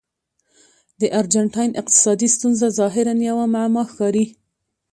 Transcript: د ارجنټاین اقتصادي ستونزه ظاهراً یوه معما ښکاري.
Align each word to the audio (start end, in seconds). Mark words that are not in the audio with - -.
د 1.01 1.01
ارجنټاین 1.19 1.71
اقتصادي 1.81 2.27
ستونزه 2.35 2.67
ظاهراً 2.79 3.13
یوه 3.29 3.45
معما 3.53 3.83
ښکاري. 3.91 4.25